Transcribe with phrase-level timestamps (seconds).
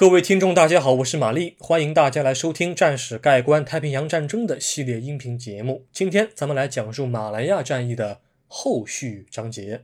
[0.00, 5.84] 各位听众，大家好，我是玛丽，欢迎大家来收听《战史概观太平洋战争》的系列音频节目。
[5.92, 9.82] 今天咱们来讲述马来亚战役的后续章节。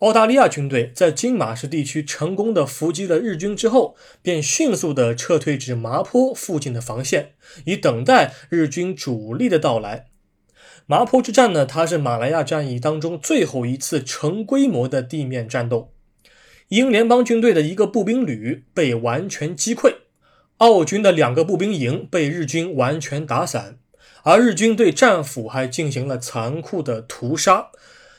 [0.00, 7.30] 澳大利亚军队在金马市地区成功的伏击了日军之后，便迅速的撤退至麻坡附近的防线，
[7.64, 10.08] 以等待日军主力的到来。
[10.84, 15.94] 麻坡之战呢，它是马来亚战役当中最后一次成规模的地面战斗。
[16.70, 19.92] 英联邦军队的一个步兵旅被完全击溃，
[20.58, 23.80] 澳军的两个步兵营被日军完全打散，
[24.22, 27.70] 而日军对战俘还进行了残酷的屠杀。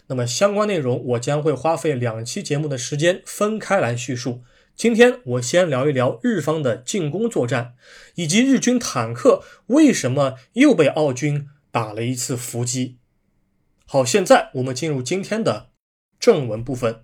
[0.08, 4.42] 那么相关内容我将会花费两期节目的时间分开来叙述。
[4.76, 7.76] 今天我先聊一聊日方的进攻作战，
[8.16, 12.98] 以及日军坦克为什么又被澳军打了一次伏击。
[13.86, 15.70] 好，现在我们进入今天的
[16.20, 17.04] 正文部分。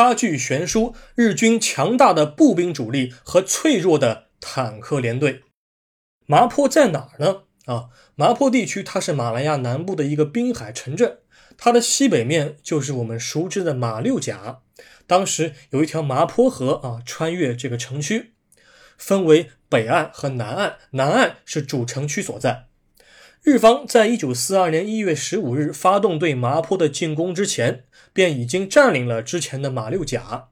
[0.00, 5.42] 差距悬殊，日军强大的步兵主力和脆弱的坦克连队。
[6.24, 7.42] 麻坡在哪儿呢？
[7.66, 11.18] 啊，麻坡地区它是马来亚南部的一个滨海城镇，
[11.58, 14.62] 它的西北面就是我们熟知的马六甲。
[15.06, 18.32] 当时有一条麻坡河啊，穿越这个城区，
[18.96, 22.69] 分为北岸和南岸，南岸是主城区所在。
[23.42, 27.84] 日方在一九四二年一月十五日发动对麻坡的进攻之前。
[28.12, 30.48] 便已经占领了之前的马六甲。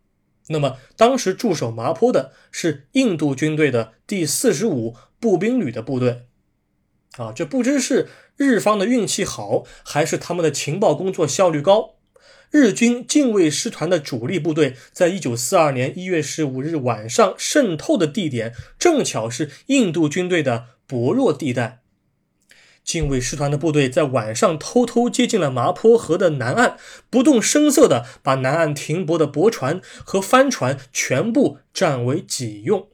[0.48, 6.26] 那么，当时驻守麻坡的是印度军队的第四十五步兵旅的部队。
[7.16, 11.96] 啊，这不知是日方的运气好，还是他们的情报工作效率高。
[12.50, 21.80] 日军近卫师团的主力部队，在一九四二年一月十五日晚上渗透的地点，正巧是印度军队的薄弱地带。
[22.88, 26.78] 近卫师团的部队在晚上偷偷接近了麻坡河的南岸，
[27.10, 32.88] 不动声色地把南岸停泊的驳船和帆船全部占为己用。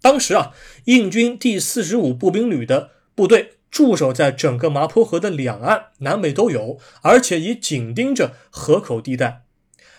[0.00, 0.52] 当时啊，
[0.86, 9.42] 印军第四十五步兵旅的部队驻守在整个麻坡河的两岸，南北都有，而且也紧盯着河口地带。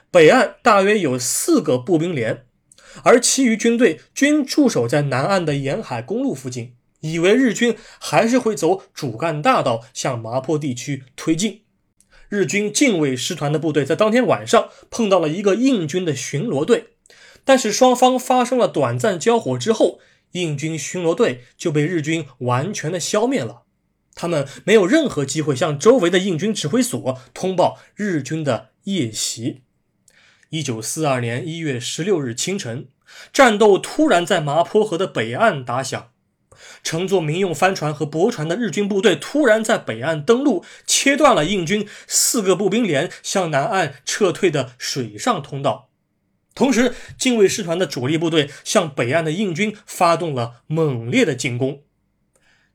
[0.10, 2.48] 北岸大约有四个步兵连，
[3.04, 6.74] 而其余军队均驻守在南岸的沿海公路附近。
[7.02, 11.64] 以为日军还是会走主干大道向麻坡地区推进。
[12.30, 16.90] 日军近卫师团的部队在当天晚上碰到了一个印军的巡逻队，
[17.46, 20.00] 但是双方发生了短暂交火之后，
[20.32, 23.64] 印军巡逻队就被日军完全的消灭了。
[24.14, 29.62] 他们没有任何机会向周围的印军指挥所通报日军的夜袭。
[30.50, 32.88] 一九四二年一月十六日清晨，
[33.32, 36.10] 战斗突然在麻坡河的北岸打响。
[36.84, 45.90] 乘坐民用帆船和驳船的日军部队突然在北岸登陆，切断了印军四个步兵连向南岸撤退的水上通道。
[46.56, 51.84] 同时，近卫师团的主力部队向北岸的印军发动了猛烈的进攻。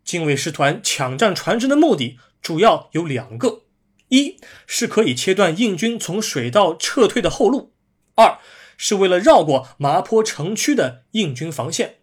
[0.04, 3.62] 近卫师团抢占船只的目的主要有两个：
[4.08, 7.72] 一是可以切断印军从水道撤退的后路；
[8.14, 8.38] 二
[8.76, 12.01] 是为了绕过麻坡城区的印军防线。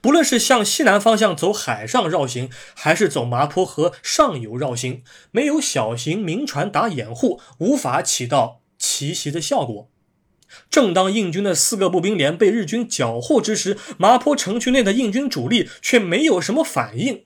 [0.00, 9.90] 不论是向西南方向走海上绕行，还是走麻坡河上游绕行，没有小型民船打掩护，无法起到奇袭的效果。
[10.70, 17.24] 正当印军的四个步兵连被日军缴获之时，麻坡城区内的印军主力却没有什么反应。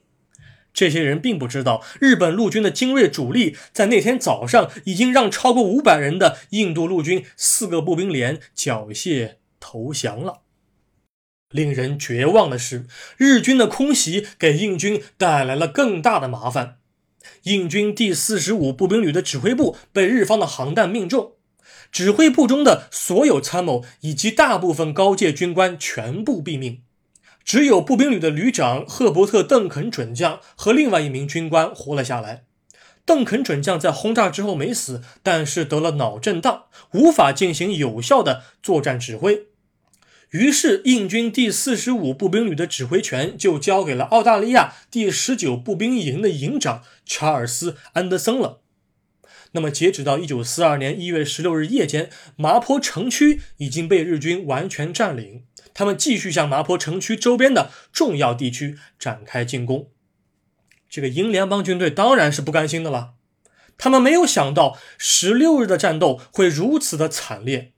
[0.73, 10.41] 这些人并不知道，日本陆军的精锐主力在那天早上已经让超过五百人的印度陆军四个步兵连缴械投降了。
[11.51, 12.85] 令人绝望的是，
[13.17, 16.77] 日军的空袭给印军带来了更大的麻烦。
[17.43, 21.33] 印军第四十五步兵旅的指挥部被日方的航弹命中，
[21.91, 26.83] 指挥部中的所有参谋以及大部分高阶军官全部毙命，
[27.43, 32.43] 只有步兵旅的旅长赫伯特·邓肯准将和另外一名军官活了下来。
[33.05, 39.47] 邓肯准将在轰炸之后没死，但是得了脑震荡，无法进行有效的作战指挥。
[40.31, 48.61] 于是，印军第四十五步兵旅的指挥权就交给了澳大利亚第十九步兵营的营长查尔斯·安德森了。
[49.53, 55.45] 那么，截止到一九四二年一月十六日夜间，麻坡城区已经被日军完全占领。
[55.73, 59.89] 他们继续向麻坡城区周边的重要地区展开进攻。
[60.87, 63.13] 这个英联邦军队当然是不甘心的了。
[63.79, 67.73] 他们没有想到十六日的战斗会如此的惨烈。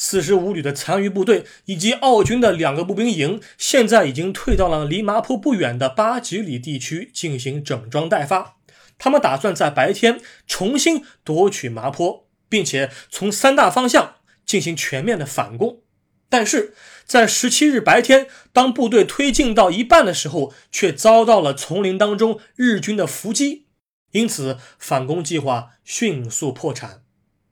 [0.00, 8.58] 四十五旅的残余部队以及澳军的两个步兵营，现在已经退到了离麻坡不远的八几里地区进行整装待发。
[8.96, 15.82] 他们打算在白天重新夺取麻坡，并且从三大方向进行全面的反攻。
[16.28, 16.74] 但是
[17.04, 23.66] 在十七日白天，当部队推进到一半的时候，却遭到了丛林当中日军的伏击，
[24.12, 27.02] 因此反攻计划迅速破产。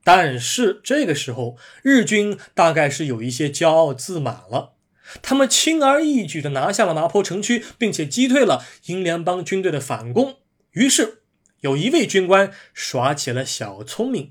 [0.06, 4.74] 但是这个时候，日军大概是有一些骄傲自满了，
[5.20, 10.36] 他们轻而易举地拿下了麻坡城区，并且击退了英联邦军队的反攻。
[10.74, 11.22] 于是，
[11.62, 14.30] 有一位军官耍起了小聪明，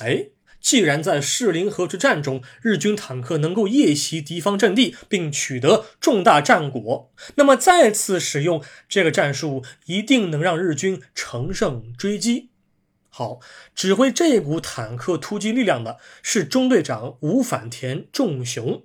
[0.00, 0.28] 哎。
[0.58, 12.53] 既然在士林河之战中，日军坦克能够夜袭敌方阵地并取得重大战果，那么再次使用这个战术，一定能让日军乘胜追击。
[13.16, 13.38] 好，
[13.76, 18.82] 指挥这股坦克突击力量的是中队长吴反田重雄，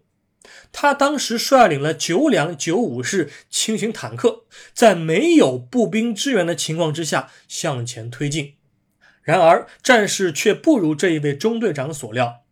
[0.72, 8.54] 他当时率领了九两九五式轻型坦克，在没有步兵支援的情况之下向前推进。
[9.24, 12.44] 然而，战事却不如这一位中队长所料。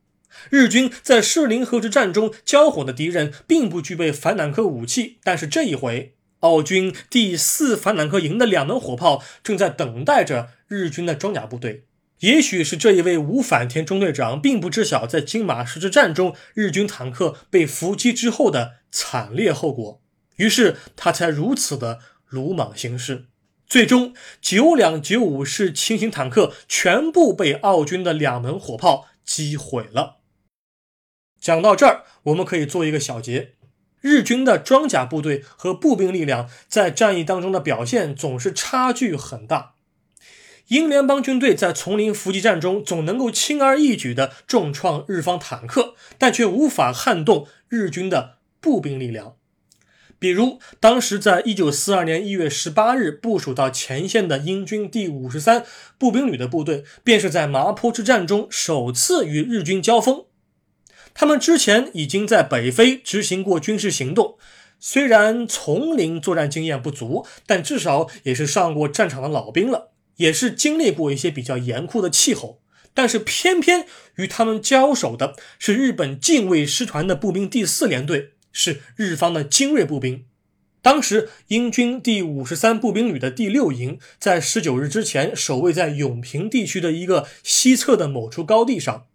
[0.50, 11.86] 日军在士林河之战中交火的敌人并不具备反坦克武器，但是这一回，奥军第四反坦克营的两门火炮正在等待着日军的装甲部队。
[12.20, 20.02] 也许是这一位无反田中队长并不知晓在金马石之战中日军坦克被伏击之后的惨烈后果，
[20.38, 23.26] 于是他才如此的鲁莽行事。
[23.68, 30.18] 最终，九两九五式轻型坦克全部被奥军的两门火炮击毁了。
[31.40, 33.57] 讲到这儿，我们可以做一个小结：
[34.02, 39.74] 日军的装甲部队和步兵力量在战役当中的表现总是差距很大。
[40.68, 49.36] 英联邦军队在丛林伏击战中总能够轻而易举地重创日方坦克，但却无法撼动日军的步兵力量。
[50.20, 55.64] 比如，当时在一九四二年一月十八日部署到前线的英军第五十三
[55.98, 60.26] 步兵旅的部队，便是在麻坡之战中首次与日军交锋。
[61.20, 64.38] 他们之前已经在北非执行过军事行动，
[64.80, 72.62] 虽然丛林作战经验不足，但至少也是上过战场的老兵了，也是经历过一些比较严酷的气候。
[72.94, 73.88] 但是偏偏
[74.18, 78.34] 与他们交手的是日本近卫师团的步兵第四联队。
[78.52, 80.26] 是日方的精锐步兵。
[80.84, 89.06] 当时，英军第五十三步兵旅的第六营在十九日之前守卫在永平地区的一个西侧的某处高地上。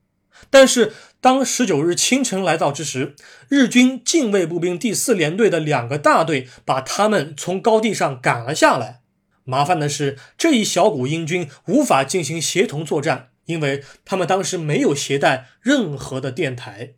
[0.50, 3.14] 但是，当十九日清晨来到之时，
[3.48, 9.00] 日军近卫步兵第四联队的两个大队把他们从高地上赶了下来。
[9.44, 16.94] 麻烦的是，这一小股英军无法进行协同作战，因为他们当时没有携带任何的电台。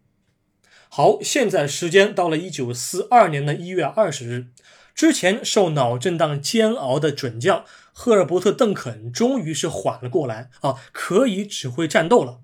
[0.89, 4.47] 好，现在时间到了一九四二年的一月二十日，
[4.95, 12.41] 之前受脑震荡煎熬的准将赫尔伯特·邓肯终于是缓了过来啊，可以指挥战斗了。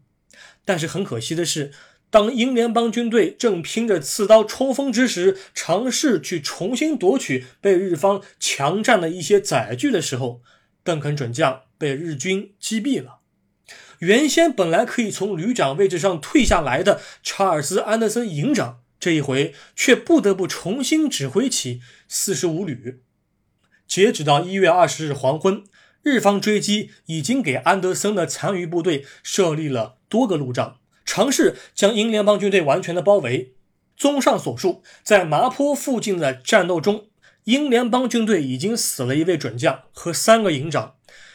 [0.64, 1.72] 但是很可惜的是，
[2.10, 10.42] 当英联邦军队正拼着刺刀冲锋之时，尝试去重新夺取被日方强占的一些载具的时候，
[10.82, 13.20] 邓肯准将被日军击毙了。
[14.00, 23.02] 原先本来可以从旅长位置上退下来的查尔斯·安德森营长，这一回却不得不重新指挥起四十五旅。
[23.86, 25.64] 截止到一月二十日黄昏，
[26.02, 33.54] 日方追击已经给安德森的残余部队设立了多个路障，尝试将英联邦军队完全的包围。
[33.96, 37.08] 综上所述，在麻坡附近的战斗中，
[37.44, 40.94] 英联邦军队已经死了一位准将和三个营长。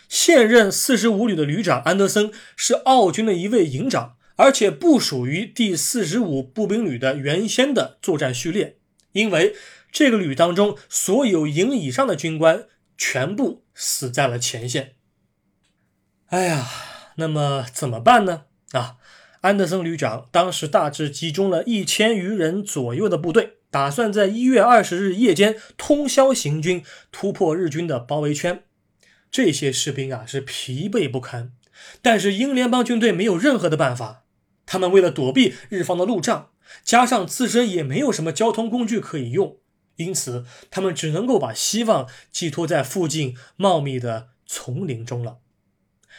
[0.09, 8.77] 现任四十五旅的旅长安德森是澳军的一位营长，而且不属于第四十五步兵旅的原先的作战序列，
[9.11, 9.55] 因为
[9.91, 12.65] 这个旅当中所有营以上的军官
[12.97, 14.95] 全部死在了前线。
[16.27, 16.67] 哎呀，
[17.17, 18.45] 那么怎么办呢？
[18.71, 18.95] 啊，
[19.41, 28.63] 安德森旅长当时大致集中了一千余人左右的部队，打算在一月二十日夜间通宵行军，突破日军的包围圈。
[29.29, 31.51] 这些士兵啊是疲惫不堪，
[32.01, 34.23] 但是英联邦军队没有任何的办法。
[34.65, 36.49] 他们为了躲避日方的路障，
[36.83, 39.57] 加上自身也没有什么交通工具可以用，
[39.97, 45.39] 因此他们只能够把希望寄托在附近茂密的丛林中了。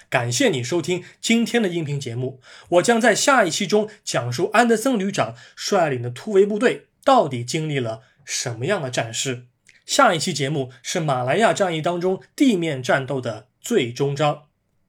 [0.09, 9.47] 感谢你收听今天的音频节目，我将在下一期中讲述安德森旅长率领的突围部队到底经历了什么样的战事。
[9.85, 14.45] 下一期节目是马来亚战役当中地面战斗的最终章，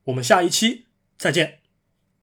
[0.05, 0.85] 我们下一期
[1.17, 1.56] 再见。